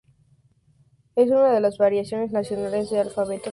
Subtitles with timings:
[1.15, 3.49] Es una de las variaciones nacionales del Alfabeto Cirílico.